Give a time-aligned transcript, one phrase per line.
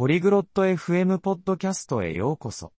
[0.00, 2.72] ポリグロット FM ポッドキャストへようこそ。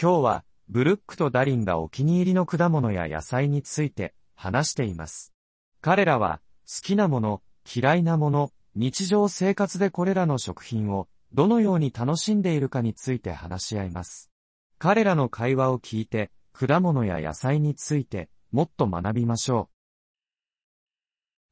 [0.00, 5.34] 今日は、ブルックとダリンがお気に入りの果物や野菜について話しています。
[5.82, 7.42] 彼らは、好きなもの、
[7.76, 14.30] 嫌いなもの、日常生活でこれらの食品をどのように楽しんでいるかについて話し合います。
[14.78, 19.68] 彼らの会話を聞いて、果物や野菜についてもっと学びましょ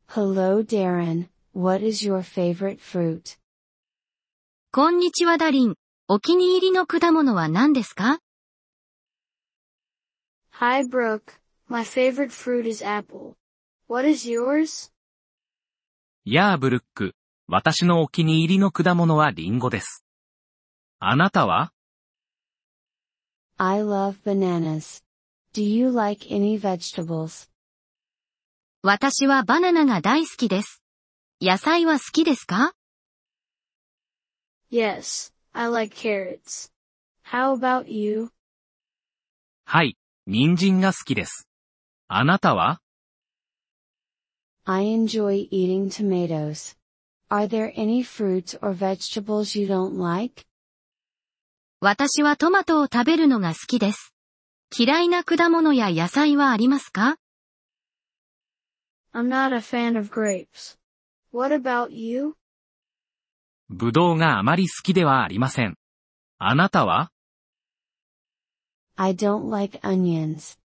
[0.09, 3.40] う Hello Darren, what is your favorite fruit?
[4.73, 5.75] こんにちはダリン。
[6.07, 8.21] お気に入りの果物は何ですか
[10.53, 13.33] Hi Brooke, my favorite fruit is apple.
[13.89, 14.93] What is yours?
[16.25, 17.15] やあブルック、
[17.49, 20.05] 私のお気に入りの果物はリンゴです。
[21.01, 21.73] あなたは
[23.57, 25.03] I love bananas.
[25.53, 27.51] Do you like any vegetables?
[28.85, 30.81] 私はバナナが大好きです。
[31.41, 32.73] 野菜は好きですか
[34.70, 36.72] Yes, I like carrots.
[37.24, 38.30] How about you?
[39.66, 41.48] はい、人参が好きです。
[42.08, 42.82] あなたは
[44.66, 46.76] I enjoy eating tomatoes.
[47.30, 50.46] Are there any fruits or vegetables you don't like?
[51.82, 54.14] 私はトマトを食べるのが好きです。
[54.78, 57.18] 嫌いな果物や野菜はありますか
[59.14, 60.78] I'm not a fan of grapes.
[61.32, 62.36] What about you?
[63.73, 65.77] ブドウがあまり好きではありません。
[66.39, 67.13] あなたは
[68.97, 70.59] I don't like onions.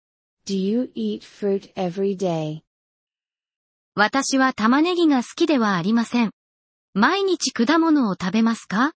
[0.47, 2.62] Do you eat fruit every day?
[3.94, 6.31] 私は玉ねぎが好きではありません。
[6.95, 8.94] 毎日果物を食べますか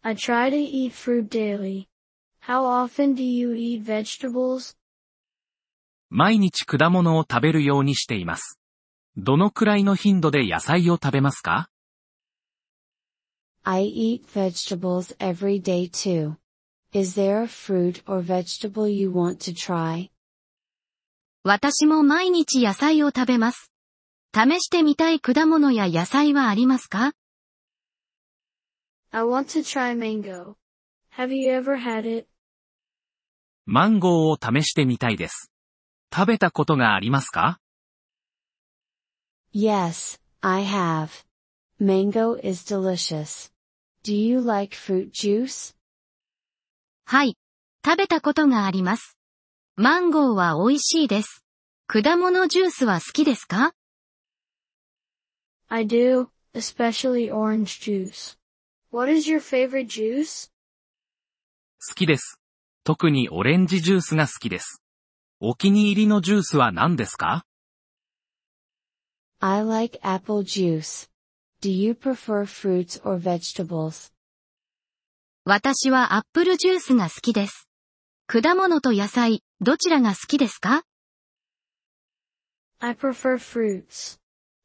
[0.00, 1.86] I try to eat fruit daily.
[2.46, 4.74] How often do you eat vegetables?
[6.08, 8.58] 毎日果物を食べるようにしています。
[9.18, 11.68] どのくらいの頻度で野菜を食べますか
[13.68, 16.36] I eat vegetables every day too.
[16.92, 20.08] Is there a fruit or vegetable you want to try?
[21.42, 23.72] 私も毎日野菜を食べます。
[24.32, 27.12] 試してみたい果物や野菜はありますか
[29.10, 30.54] I want to try mango.
[31.16, 32.28] Have you ever had it?
[33.64, 35.50] マンゴーを試してみたいです。
[36.14, 37.58] 食べたことがありますか
[39.52, 41.24] Yes, I have.
[41.80, 43.55] Mango is delicious.
[44.06, 45.74] Do you like fruit juice?
[47.06, 47.36] はい。
[47.84, 49.18] 食べたことがあります。
[49.74, 51.44] マンゴーは美味しいです。
[51.88, 53.74] 果物ジュースは好きですか
[55.66, 58.38] I do, especially orange juice.
[58.92, 60.52] What is your favorite juice?
[61.88, 62.38] 好きです。
[62.84, 64.84] 特にオレンジジュースが好きです。
[65.40, 67.44] お気に入りのジュースは何ですか
[69.40, 71.10] I like apple juice.
[71.62, 74.12] Do you prefer fruits or vegetables?
[75.44, 77.68] 私はアップルジュースが好きです。
[78.26, 80.82] 果物と野菜、どちらが好きですか
[82.78, 84.18] I prefer fruits.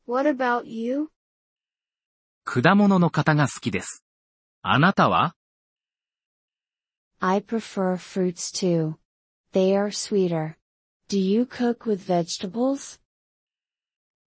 [0.05, 1.09] What about you?
[2.43, 4.03] 果物の方が好きです。
[4.61, 5.35] あなたは
[7.19, 8.95] I prefer fruits too.
[9.53, 10.55] They are sweeter.
[11.07, 12.99] Do you cook with vegetables?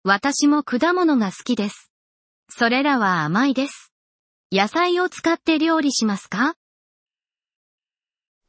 [0.03, 1.90] 私も果物が好きです。
[2.53, 3.93] それらは甘いです。
[4.51, 6.55] 野菜を使って料理しますか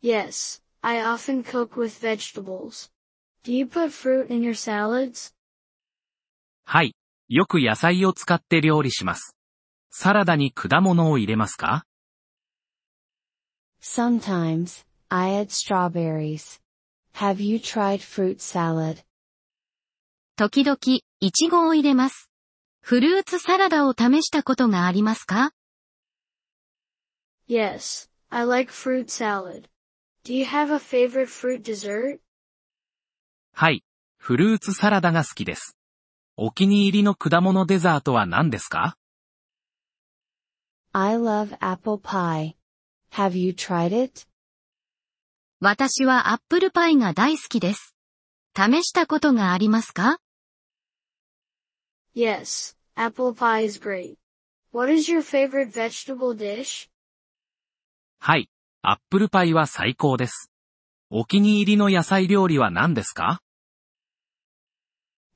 [0.02, 2.90] Yes, I often cook with vegetables.
[3.44, 5.32] Do you put fruit in your salads?
[6.64, 6.96] はい。
[7.28, 9.36] よく野菜を使って料理します。
[9.90, 11.84] サラダに果物を入れますか
[13.80, 16.60] Sometimes, I add strawberries.
[17.14, 19.04] Have you tried fruit salad?
[20.34, 20.76] 時々、
[21.20, 22.31] いちごを入れます。
[22.84, 25.52] フルーツサラダを試したことがありますか
[27.48, 29.68] ？Yes, I like fruit salad.
[30.24, 32.18] Do you have a favorite fruit dessert?
[33.54, 33.84] はい。
[34.18, 35.76] フルーツサラダが好きです。
[36.36, 38.96] お気に入りの果物デザートは何ですか
[40.92, 42.54] ？I love apple pie.
[43.12, 44.26] Have you tried it?
[45.60, 47.94] 私はアップルパイが大好きです。
[48.56, 50.18] 試したことがありますか？
[52.15, 54.17] Yes, apple pie is great.
[54.71, 56.89] What is your favorite vegetable dish?
[58.19, 58.49] はい。
[58.81, 60.51] アップルパイは最高です。
[61.09, 63.41] お気に入りの野菜料理は何ですか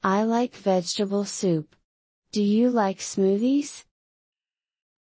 [0.01, 1.75] I like vegetable soup.
[2.33, 3.85] Do you like smoothies?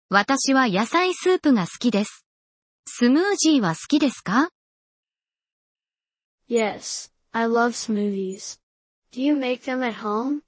[0.09, 2.25] 私は野菜スープが好きです。
[2.85, 4.49] スムージーは好きですか
[6.49, 8.59] Yes, I love smoothies.
[9.13, 10.41] Do you make them at home?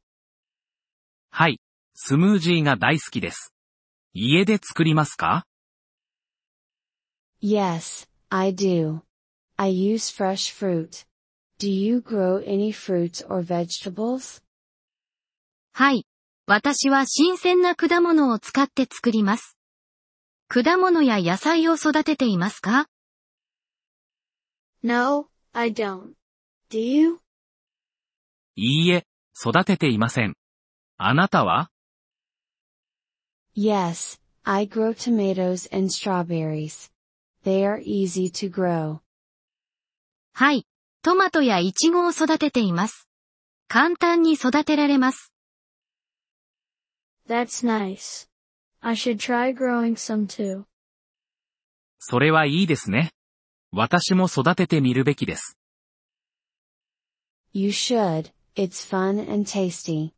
[1.41, 1.61] はい。
[1.95, 3.55] スムージーが大好きです。
[4.13, 5.47] 家で作りますか
[7.41, 9.03] Yes, I do.
[9.57, 11.07] I use fresh fruit.
[11.61, 14.43] Do you grow any fruits or vegetables?
[15.73, 16.09] はい。
[16.49, 19.57] 私は新鮮な果物を使って作ります。
[20.49, 22.89] 果物や野菜を育てていますか
[24.83, 26.15] No, I don't.
[26.69, 27.21] Do you?
[28.57, 29.07] いいえ、
[29.41, 30.38] 育てていません。
[31.01, 31.71] あなたは
[33.57, 36.91] Yes, I grow tomatoes and strawberries.
[37.45, 38.99] They are easy to grow.
[40.33, 40.67] はい。
[41.03, 43.09] トマトやイチゴを育てています。
[43.69, 45.33] 簡単に育てられます。
[47.29, 48.29] That's nice.
[48.81, 50.65] I should try growing some too.
[52.01, 53.13] それはいいですね。
[53.71, 55.57] 私も育ててみるべきです。
[57.53, 60.18] You should, it's fun and tasty.